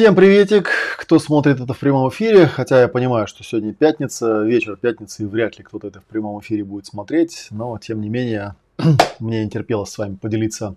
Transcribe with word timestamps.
Всем 0.00 0.14
приветик, 0.14 0.70
кто 0.96 1.18
смотрит 1.18 1.60
это 1.60 1.74
в 1.74 1.78
прямом 1.78 2.08
эфире, 2.08 2.46
хотя 2.46 2.80
я 2.80 2.88
понимаю, 2.88 3.26
что 3.26 3.44
сегодня 3.44 3.74
пятница, 3.74 4.40
вечер 4.44 4.78
пятницы, 4.78 5.24
и 5.24 5.26
вряд 5.26 5.58
ли 5.58 5.62
кто-то 5.62 5.88
это 5.88 6.00
в 6.00 6.04
прямом 6.04 6.40
эфире 6.40 6.64
будет 6.64 6.86
смотреть, 6.86 7.48
но 7.50 7.76
тем 7.76 8.00
не 8.00 8.08
менее 8.08 8.54
мне 9.18 9.44
не 9.44 9.50
терпелось 9.50 9.90
с 9.90 9.98
вами 9.98 10.14
поделиться 10.14 10.74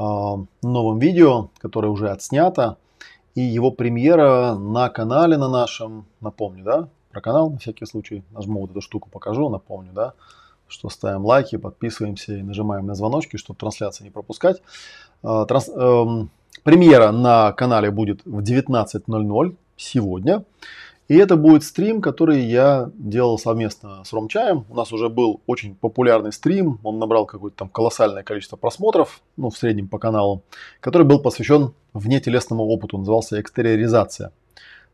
э, 0.00 0.02
новым 0.02 0.98
видео, 0.98 1.50
которое 1.60 1.90
уже 1.90 2.10
отснято, 2.10 2.76
и 3.36 3.40
его 3.40 3.70
премьера 3.70 4.54
на 4.54 4.88
канале 4.88 5.36
на 5.36 5.48
нашем, 5.48 6.04
напомню, 6.20 6.64
да, 6.64 6.88
про 7.12 7.20
канал 7.20 7.50
на 7.50 7.58
всякий 7.58 7.86
случай, 7.86 8.24
нажму 8.32 8.62
вот 8.62 8.72
эту 8.72 8.80
штуку, 8.80 9.10
покажу, 9.10 9.48
напомню, 9.48 9.92
да, 9.92 10.14
что 10.66 10.88
ставим 10.88 11.24
лайки, 11.24 11.54
подписываемся 11.56 12.34
и 12.34 12.42
нажимаем 12.42 12.84
на 12.86 12.96
звоночки, 12.96 13.36
чтобы 13.36 13.60
трансляции 13.60 14.02
не 14.02 14.10
пропускать. 14.10 14.60
Э, 15.22 15.44
транс, 15.46 15.68
э, 15.68 16.26
Премьера 16.64 17.12
на 17.12 17.52
канале 17.52 17.90
будет 17.90 18.22
в 18.24 18.40
19.00 18.40 19.56
сегодня. 19.76 20.44
И 21.08 21.14
это 21.14 21.36
будет 21.36 21.62
стрим, 21.62 22.00
который 22.00 22.40
я 22.40 22.90
делал 22.94 23.38
совместно 23.38 24.02
с 24.02 24.14
Ромчаем. 24.14 24.64
У 24.70 24.74
нас 24.74 24.90
уже 24.90 25.10
был 25.10 25.42
очень 25.46 25.74
популярный 25.74 26.32
стрим. 26.32 26.78
Он 26.82 26.98
набрал 26.98 27.26
какое-то 27.26 27.58
там 27.58 27.68
колоссальное 27.68 28.22
количество 28.22 28.56
просмотров, 28.56 29.20
ну, 29.36 29.50
в 29.50 29.58
среднем 29.58 29.88
по 29.88 29.98
каналу, 29.98 30.42
который 30.80 31.06
был 31.06 31.20
посвящен 31.20 31.74
внетелесному 31.92 32.64
опыту. 32.64 32.96
Назывался 32.96 33.38
«Экстериоризация». 33.38 34.32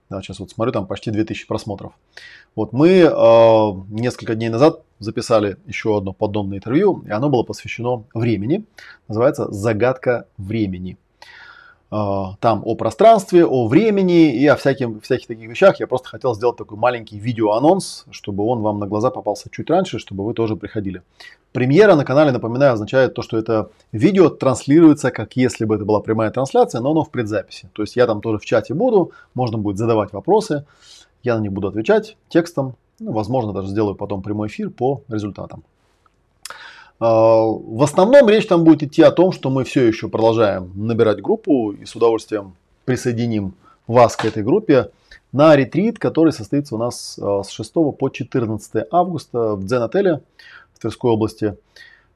Да, 0.09 0.21
сейчас 0.23 0.41
вот 0.41 0.51
смотрю, 0.51 0.73
там 0.73 0.89
почти 0.89 1.13
2000 1.13 1.47
просмотров. 1.47 1.93
Вот 2.57 2.73
мы 2.73 2.89
э, 2.89 3.71
несколько 3.91 4.35
дней 4.35 4.49
назад 4.49 4.83
записали 4.99 5.57
еще 5.67 5.97
одно 5.97 6.13
подобное 6.13 6.59
интервью, 6.59 7.05
и 7.07 7.11
оно 7.11 7.29
было 7.29 7.45
посвящено 7.45 8.03
времени. 8.13 8.65
Называется 9.07 9.49
«Загадка 9.53 10.27
времени». 10.37 10.99
А, 11.93 12.37
там 12.39 12.63
о 12.65 12.77
пространстве, 12.77 13.45
о 13.45 13.67
времени 13.67 14.33
и 14.33 14.47
о 14.47 14.55
всяких, 14.55 15.03
всяких 15.03 15.27
таких 15.27 15.51
вещах. 15.51 15.81
Я 15.81 15.89
просто 15.89 16.09
хотел 16.09 16.35
сделать 16.37 16.57
такой 16.57 16.79
маленький 16.79 17.19
видеоанонс, 17.19 18.05
чтобы 18.13 18.45
он 18.45 18.61
вам 18.61 18.79
на 18.79 18.87
глаза 18.87 19.11
попался 19.11 19.51
чуть 19.51 19.69
раньше, 19.69 19.99
чтобы 19.99 20.25
вы 20.25 20.33
тоже 20.33 20.55
приходили. 20.55 21.03
Премьера 21.53 21.97
на 21.97 22.05
канале, 22.05 22.31
напоминаю, 22.31 22.75
означает 22.75 23.15
то, 23.15 23.23
что 23.23 23.37
это 23.37 23.71
видео 23.91 24.29
транслируется, 24.29 25.11
как 25.11 25.35
если 25.35 25.65
бы 25.65 25.75
это 25.75 25.85
была 25.85 25.99
прямая 26.01 26.31
трансляция, 26.31 26.81
но 26.81 26.93
оно 26.93 27.03
в 27.03 27.11
предзаписи. 27.11 27.69
То 27.73 27.83
есть 27.83 27.97
я 27.97 28.07
там 28.07 28.21
тоже 28.21 28.39
в 28.39 28.45
чате 28.45 28.73
буду, 28.73 29.11
можно 29.35 29.59
будет 29.59 29.77
задавать 29.77 30.13
вопросы, 30.13 30.65
я 31.25 31.37
на 31.37 31.41
них 31.41 31.53
буду 31.53 31.67
отвечать 31.67 32.17
текстом, 32.29 32.77
ну, 33.01 33.11
возможно, 33.11 33.53
даже 33.53 33.67
сделаю 33.67 33.97
потом 33.97 34.23
прямой 34.23 34.47
эфир 34.47 34.71
по 34.71 35.03
результатам. 35.09 35.65
А, 37.01 37.43
в 37.45 37.83
основном 37.83 38.29
речь 38.29 38.47
там 38.47 38.63
будет 38.63 38.83
идти 38.83 39.03
о 39.03 39.11
том, 39.11 39.33
что 39.33 39.49
мы 39.49 39.65
все 39.65 39.87
еще 39.87 40.09
продолжаем 40.09 40.71
набирать 40.75 41.23
группу 41.23 41.73
и 41.73 41.87
с 41.87 41.97
удовольствием 41.97 42.55
присоединим 42.85 43.55
вас 43.87 44.17
к 44.17 44.25
этой 44.27 44.43
группе 44.43 44.91
на 45.33 45.57
ретрит, 45.57 45.99
который 45.99 46.33
состоится 46.33 46.75
у 46.75 46.79
нас 46.79 47.19
а, 47.21 47.43
с 47.43 47.51
6 47.51 47.73
по 47.73 48.11
14 48.11 48.87
августа 48.91 49.55
в 49.55 49.65
Дзен-отеле 49.65 50.21
в 50.75 50.79
Тверской 50.79 51.13
области. 51.13 51.57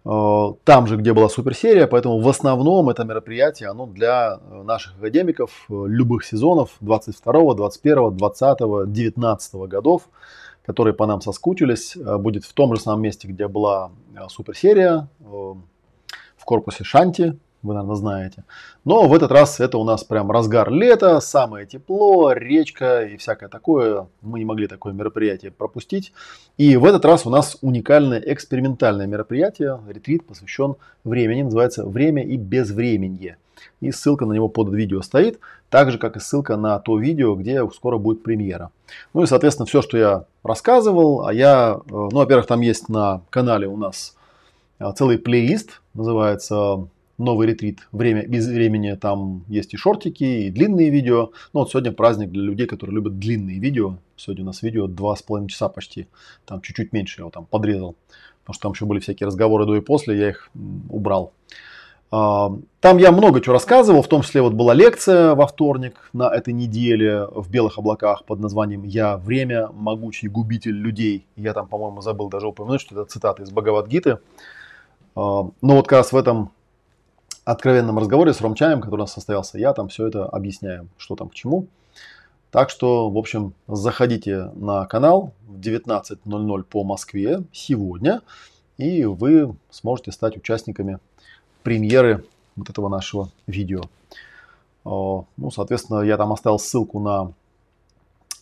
А, 0.05 0.53
там 0.65 0.87
же, 0.87 0.97
где 0.97 1.15
была 1.15 1.31
суперсерия, 1.31 1.87
поэтому 1.87 2.19
в 2.19 2.29
основном 2.29 2.91
это 2.91 3.05
мероприятие 3.05 3.71
оно 3.71 3.87
для 3.87 4.39
наших 4.65 4.99
академиков 4.99 5.65
любых 5.71 6.25
сезонов 6.25 6.73
22, 6.83 7.55
21, 7.55 8.17
20, 8.19 8.93
19 8.93 9.55
годов 9.55 10.03
которые 10.65 10.95
по 10.95 11.07
нам 11.07 11.21
соскучились, 11.21 11.97
э, 11.97 12.17
будет 12.17 12.45
в 12.45 12.53
том 12.53 12.75
же 12.75 12.81
самом 12.81 13.03
месте, 13.03 13.29
где 13.29 13.49
была 13.49 13.91
э, 14.15 14.29
суперсерия, 14.29 15.09
э, 15.21 15.25
в 15.25 16.45
корпусе 16.45 16.85
Шанти, 16.85 17.39
вы, 17.65 17.75
наверное, 17.75 17.97
знаете. 17.97 18.45
Но 18.85 19.09
в 19.09 19.15
этот 19.15 19.33
раз 19.33 19.59
это 19.59 19.79
у 19.79 19.85
нас 19.85 20.05
прям 20.05 20.31
разгар 20.31 20.71
лета, 20.71 21.21
самое 21.21 21.67
тепло, 21.67 22.33
речка 22.33 23.05
и 23.05 23.17
всякое 23.17 23.49
такое. 23.49 24.07
Мы 24.21 24.39
не 24.39 24.45
могли 24.45 24.67
такое 24.67 24.93
мероприятие 24.93 25.51
пропустить. 25.51 26.13
И 26.59 26.77
в 26.77 26.85
этот 26.85 27.05
раз 27.07 27.25
у 27.25 27.31
нас 27.31 27.57
уникальное 27.63 28.21
экспериментальное 28.21 29.07
мероприятие, 29.07 29.81
ретрит 29.89 30.27
посвящен 30.27 30.77
времени, 31.05 31.43
называется 31.43 31.87
«Время 31.87 32.23
и 32.23 32.37
безвременье». 32.37 33.39
И 33.81 33.91
ссылка 33.91 34.27
на 34.27 34.33
него 34.33 34.49
под 34.49 34.73
видео 34.73 35.03
стоит, 35.03 35.39
так 35.71 35.91
же, 35.91 35.99
как 35.99 36.17
и 36.17 36.21
ссылка 36.21 36.57
на 36.57 36.79
то 36.79 36.99
видео, 36.99 37.35
где 37.35 37.69
скоро 37.71 37.99
будет 37.99 38.23
премьера. 38.23 38.71
Ну 39.13 39.23
и, 39.23 39.27
соответственно, 39.27 39.67
все, 39.67 39.83
что 39.83 39.99
я 39.99 40.25
рассказывал, 40.43 41.27
а 41.27 41.33
я, 41.33 41.81
ну, 41.89 42.11
во-первых, 42.11 42.47
там 42.47 42.61
есть 42.61 42.89
на 42.89 43.23
канале 43.31 43.67
у 43.67 43.77
нас 43.77 44.17
целый 44.97 45.19
плейлист, 45.19 45.83
называется 45.95 46.89
новый 47.17 47.47
ретрит 47.47 47.87
«Время 47.93 48.27
без 48.27 48.49
времени». 48.49 48.93
Там 48.95 49.45
есть 49.47 49.73
и 49.73 49.77
шортики, 49.77 50.25
и 50.25 50.51
длинные 50.51 50.91
видео. 50.91 51.31
Ну 51.53 51.61
вот 51.61 51.71
сегодня 51.71 51.93
праздник 51.93 52.31
для 52.31 52.43
людей, 52.43 52.67
которые 52.67 52.95
любят 52.95 53.21
длинные 53.21 53.61
видео. 53.61 53.99
Сегодня 54.17 54.43
у 54.43 54.47
нас 54.47 54.63
видео 54.63 54.89
2,5 54.89 55.47
часа 55.47 55.69
почти. 55.69 56.09
Там 56.45 56.61
чуть-чуть 56.61 56.93
меньше 56.93 57.21
я 57.21 57.23
его 57.23 57.31
там 57.31 57.47
подрезал. 57.47 57.95
Потому 58.41 58.55
что 58.55 58.63
там 58.63 58.73
еще 58.73 58.85
были 58.85 58.99
всякие 58.99 59.29
разговоры 59.29 59.65
до 59.65 59.77
и 59.77 59.81
после, 59.81 60.19
я 60.19 60.31
их 60.31 60.51
убрал. 60.89 61.33
А, 62.11 62.53
там 62.81 62.99
я 62.99 63.13
много 63.13 63.41
чего 63.41 63.55
рассказывал, 63.55 64.03
в 64.03 64.09
том 64.09 64.23
числе 64.23 64.43
вот 64.43 64.53
была 64.53 64.75
лекция 64.75 65.35
во 65.35 65.47
вторник 65.47 66.11
на 66.13 66.29
этой 66.29 66.53
неделе 66.53 67.27
в 67.27 67.51
белых 67.51 67.79
облаках 67.79 68.25
под 68.25 68.41
названием 68.41 68.83
«Я 68.83 69.17
время, 69.17 69.69
могучий 69.73 70.29
губитель 70.29 70.75
людей». 70.75 71.27
Я 71.37 71.55
там, 71.55 71.67
по-моему, 71.67 72.03
забыл 72.03 72.29
даже 72.29 72.47
упомянуть, 72.47 72.81
что 72.81 72.95
это 72.95 73.11
цитата 73.11 73.43
из 73.43 73.51
Бхагавадгиты. 73.51 74.19
А, 75.17 75.49
но 75.61 75.77
вот 75.77 75.89
как 75.89 75.99
раз 75.99 76.13
в 76.13 76.17
этом 76.17 76.51
откровенном 77.45 77.99
разговоре 77.99 78.33
с 78.33 78.41
Ромчаем, 78.41 78.81
который 78.81 79.01
у 79.01 79.05
нас 79.05 79.13
состоялся, 79.13 79.59
я 79.59 79.73
там 79.73 79.89
все 79.89 80.07
это 80.07 80.27
объясняю, 80.27 80.89
что 80.97 81.17
там 81.17 81.29
к 81.29 81.35
чему. 81.35 81.67
Так 82.51 82.71
что, 82.71 83.11
в 83.11 83.19
общем, 83.19 83.53
заходите 83.67 84.53
на 84.55 84.87
канал 84.87 85.33
в 85.49 85.59
19.00 85.59 86.63
по 86.63 86.85
Москве 86.85 87.43
сегодня, 87.53 88.23
и 88.79 89.05
вы 89.05 89.57
сможете 89.71 90.13
стать 90.13 90.37
участниками 90.37 91.01
премьеры 91.65 92.25
вот 92.55 92.71
этого 92.71 92.89
нашего 92.89 93.31
видео. 93.49 93.83
Ну, 94.85 95.51
соответственно, 95.51 96.03
я 96.03 96.17
там 96.17 96.33
оставил 96.33 96.59
ссылку 96.59 97.01
на 97.01 97.33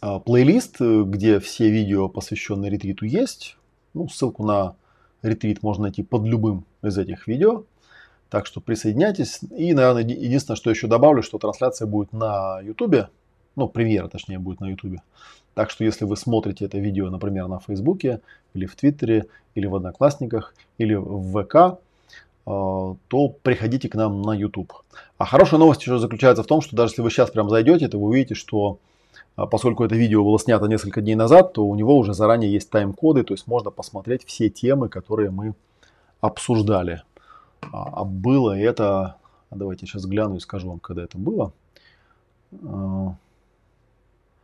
а, 0.01 0.19
плейлист, 0.19 0.81
где 0.81 1.39
все 1.39 1.71
видео, 1.71 2.09
посвященные 2.09 2.71
ретриту, 2.71 3.07
есть. 3.07 3.57
Ну, 3.95 4.09
ссылку 4.09 4.45
на 4.45 4.75
ретрит 5.23 5.63
можно 5.63 5.85
найти 5.85 6.03
под 6.03 6.25
любым 6.25 6.65
из 6.83 6.99
этих 6.99 7.29
видео. 7.29 7.65
Так 8.29 8.47
что 8.47 8.61
присоединяйтесь. 8.61 9.41
И, 9.57 9.73
наверное, 9.73 10.03
единственное, 10.03 10.57
что 10.57 10.71
еще 10.71 10.89
добавлю, 10.89 11.23
что 11.23 11.39
трансляция 11.39 11.87
будет 11.87 12.13
на 12.13 12.61
YouTube. 12.61 13.09
ну, 13.55 13.69
премьера, 13.69 14.09
точнее, 14.09 14.41
будет 14.41 14.61
на 14.61 14.71
YouTube. 14.71 15.01
Так 15.55 15.71
что, 15.71 15.85
если 15.85 16.07
вы 16.07 16.17
смотрите 16.17 16.65
это 16.65 16.79
видео, 16.79 17.11
например, 17.11 17.47
на 17.47 17.61
Фейсбуке, 17.61 18.21
или 18.55 18.67
в 18.67 18.75
Твиттере, 18.75 19.27
или 19.55 19.67
в 19.67 19.77
Одноклассниках, 19.77 20.55
или 20.79 20.95
в 20.95 21.45
ВК, 21.45 21.79
то 22.45 23.29
приходите 23.43 23.89
к 23.89 23.95
нам 23.95 24.23
на 24.23 24.33
YouTube. 24.33 24.73
А 25.19 25.25
хорошая 25.25 25.61
новость 25.61 25.83
еще 25.83 25.99
заключается 25.99 26.43
в 26.43 26.47
том, 26.47 26.61
что 26.61 26.75
даже 26.75 26.93
если 26.93 27.03
вы 27.03 27.11
сейчас 27.11 27.31
прям 27.31 27.49
зайдете, 27.49 27.89
то 27.89 27.99
вы 27.99 28.09
увидите, 28.09 28.35
что 28.35 28.79
а 29.35 29.47
поскольку 29.47 29.85
это 29.85 29.95
видео 29.95 30.23
было 30.25 30.39
снято 30.39 30.67
несколько 30.67 31.01
дней 31.01 31.15
назад, 31.15 31.55
то 31.55 31.65
у 31.65 31.75
него 31.75 31.97
уже 31.97 32.13
заранее 32.13 32.53
есть 32.53 32.69
тайм-коды, 32.71 33.25
то 33.25 33.33
есть 33.33 33.47
можно 33.47 33.71
посмотреть 33.71 34.25
все 34.27 34.51
темы, 34.51 34.89
которые 34.89 35.31
мы 35.31 35.55
обсуждали. 36.21 37.03
А, 37.73 38.01
а 38.01 38.05
было 38.05 38.59
это, 38.59 39.17
давайте 39.51 39.87
сейчас 39.87 40.05
гляну 40.05 40.37
и 40.37 40.41
скажу 40.41 40.69
вам, 40.69 40.81
когда 40.81 41.05
это 41.05 41.17
было. 41.17 41.53
А, 42.63 43.15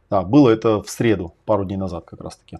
да, 0.09 0.23
было 0.23 0.49
это 0.49 0.83
в 0.83 0.89
среду, 0.89 1.35
пару 1.44 1.67
дней 1.67 1.77
назад 1.77 2.05
как 2.06 2.23
раз 2.23 2.37
таки. 2.37 2.59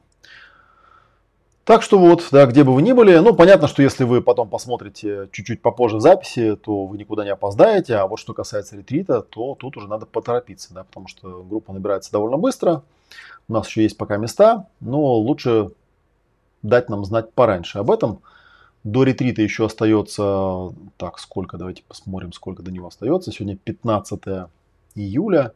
Так 1.69 1.83
что 1.83 1.99
вот, 1.99 2.27
да, 2.33 2.47
где 2.47 2.65
бы 2.65 2.75
вы 2.75 2.81
ни 2.81 2.93
были, 2.93 3.19
ну, 3.19 3.35
понятно, 3.35 3.69
что 3.69 3.83
если 3.83 4.05
вы 4.05 4.23
потом 4.23 4.49
посмотрите 4.49 5.29
чуть-чуть 5.33 5.61
попозже 5.61 6.01
записи, 6.01 6.57
то 6.57 6.87
вы 6.87 6.97
никуда 6.97 7.25
не 7.25 7.31
опоздаете, 7.31 7.97
а 7.97 8.07
вот 8.07 8.19
что 8.19 8.33
касается 8.33 8.75
ретрита, 8.75 9.21
то 9.21 9.55
тут 9.55 9.77
уже 9.77 9.87
надо 9.87 10.07
поторопиться, 10.07 10.73
да, 10.73 10.85
потому 10.85 11.09
что 11.09 11.43
группа 11.43 11.75
набирается 11.75 12.11
довольно 12.11 12.39
быстро, 12.39 12.85
у 13.49 13.53
нас 13.53 13.69
еще 13.69 13.83
есть 13.83 13.99
пока 13.99 14.17
места, 14.17 14.67
но 14.81 15.17
лучше 15.17 15.73
дать 16.63 16.89
нам 16.89 17.05
знать 17.05 17.35
пораньше 17.35 17.81
об 17.81 17.91
этом. 17.91 18.21
До 18.83 19.03
ретрита 19.03 19.43
еще 19.43 19.67
остается, 19.67 20.71
так, 20.97 21.19
сколько, 21.19 21.59
давайте 21.59 21.83
посмотрим, 21.87 22.33
сколько 22.33 22.63
до 22.63 22.71
него 22.71 22.87
остается. 22.87 23.31
Сегодня 23.31 23.59
15 23.59 24.23
июля. 24.95 25.53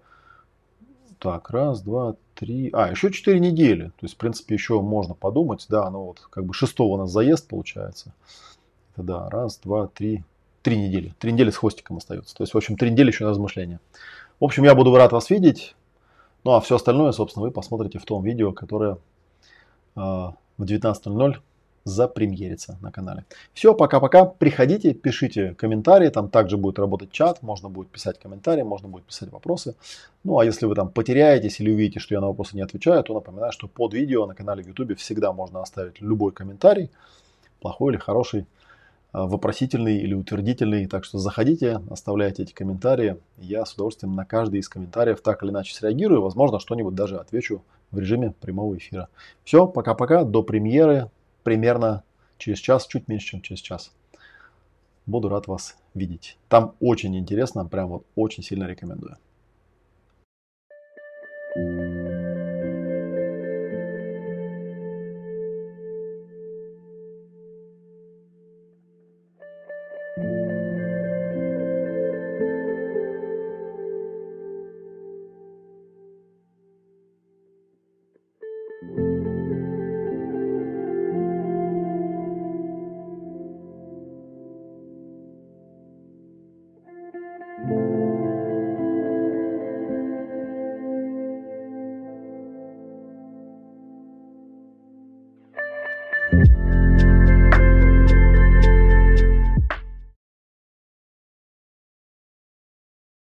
Так, 1.22 1.50
раз, 1.50 1.82
два, 1.82 2.16
три, 2.34 2.68
а, 2.72 2.90
еще 2.90 3.12
четыре 3.12 3.38
недели. 3.38 3.90
То 3.90 4.06
есть, 4.06 4.14
в 4.14 4.16
принципе, 4.16 4.56
еще 4.56 4.80
можно 4.80 5.14
подумать, 5.14 5.64
да, 5.68 5.88
ну 5.88 6.06
вот, 6.06 6.18
как 6.18 6.44
бы 6.44 6.52
шестого 6.52 6.94
у 6.94 6.96
нас 6.96 7.12
заезд 7.12 7.46
получается. 7.46 8.12
Это 8.92 9.04
да, 9.04 9.30
раз, 9.30 9.58
два, 9.58 9.86
три, 9.86 10.24
три 10.62 10.76
недели. 10.76 11.14
Три 11.20 11.32
недели 11.32 11.50
с 11.50 11.56
хвостиком 11.58 11.98
остается. 11.98 12.34
То 12.34 12.42
есть, 12.42 12.54
в 12.54 12.56
общем, 12.56 12.76
три 12.76 12.90
недели 12.90 13.12
еще 13.12 13.22
на 13.22 13.30
размышления. 13.30 13.78
В 14.40 14.44
общем, 14.44 14.64
я 14.64 14.74
буду 14.74 14.92
рад 14.96 15.12
вас 15.12 15.30
видеть. 15.30 15.76
Ну, 16.42 16.54
а 16.54 16.60
все 16.60 16.74
остальное, 16.74 17.12
собственно, 17.12 17.46
вы 17.46 17.52
посмотрите 17.52 18.00
в 18.00 18.04
том 18.04 18.24
видео, 18.24 18.50
которое 18.50 18.94
э, 18.94 20.00
в 20.00 20.34
19.00 20.58 21.36
запремьерится 21.84 22.78
на 22.80 22.92
канале. 22.92 23.24
Все, 23.54 23.74
пока-пока. 23.74 24.24
Приходите, 24.24 24.94
пишите 24.94 25.54
комментарии. 25.54 26.08
Там 26.08 26.28
также 26.28 26.56
будет 26.56 26.78
работать 26.78 27.10
чат. 27.10 27.42
Можно 27.42 27.68
будет 27.68 27.88
писать 27.88 28.18
комментарии, 28.18 28.62
можно 28.62 28.88
будет 28.88 29.04
писать 29.04 29.32
вопросы. 29.32 29.74
Ну, 30.24 30.38
а 30.38 30.44
если 30.44 30.66
вы 30.66 30.74
там 30.74 30.90
потеряетесь 30.90 31.60
или 31.60 31.70
увидите, 31.70 32.00
что 32.00 32.14
я 32.14 32.20
на 32.20 32.28
вопросы 32.28 32.56
не 32.56 32.62
отвечаю, 32.62 33.02
то 33.02 33.14
напоминаю, 33.14 33.52
что 33.52 33.68
под 33.68 33.94
видео 33.94 34.26
на 34.26 34.34
канале 34.34 34.62
в 34.62 34.68
YouTube 34.68 34.98
всегда 34.98 35.32
можно 35.32 35.60
оставить 35.60 36.00
любой 36.00 36.32
комментарий. 36.32 36.90
Плохой 37.60 37.92
или 37.92 38.00
хороший, 38.00 38.46
а, 39.12 39.26
вопросительный 39.26 39.98
или 39.98 40.14
утвердительный. 40.14 40.86
Так 40.86 41.04
что 41.04 41.18
заходите, 41.18 41.80
оставляйте 41.90 42.44
эти 42.44 42.52
комментарии. 42.52 43.18
Я 43.38 43.66
с 43.66 43.74
удовольствием 43.74 44.14
на 44.14 44.24
каждый 44.24 44.60
из 44.60 44.68
комментариев 44.68 45.20
так 45.20 45.42
или 45.42 45.50
иначе 45.50 45.74
среагирую. 45.74 46.22
Возможно, 46.22 46.58
что-нибудь 46.58 46.94
даже 46.94 47.18
отвечу 47.18 47.62
в 47.90 47.98
режиме 47.98 48.32
прямого 48.40 48.76
эфира. 48.76 49.08
Все, 49.44 49.66
пока-пока, 49.66 50.24
до 50.24 50.42
премьеры 50.42 51.10
примерно 51.42 52.02
через 52.38 52.58
час, 52.58 52.86
чуть 52.86 53.08
меньше, 53.08 53.26
чем 53.28 53.42
через 53.42 53.60
час. 53.60 53.92
Буду 55.06 55.28
рад 55.28 55.46
вас 55.46 55.76
видеть. 55.94 56.36
Там 56.48 56.74
очень 56.80 57.16
интересно, 57.16 57.64
прям 57.64 57.88
вот 57.88 58.06
очень 58.14 58.42
сильно 58.42 58.64
рекомендую. 58.64 59.16